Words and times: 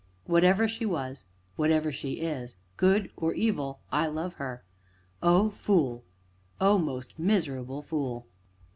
whatever 0.25 0.67
she 0.67 0.83
was 0.83 1.27
whatever 1.57 1.91
she 1.91 2.13
is 2.13 2.55
good 2.75 3.11
or 3.15 3.35
evil 3.35 3.81
I 3.91 4.07
love 4.07 4.33
her. 4.41 4.63
O 5.21 5.51
Fool! 5.51 6.03
O 6.59 6.79
most 6.79 7.19
miserable 7.19 7.83
Fool!" 7.83 8.25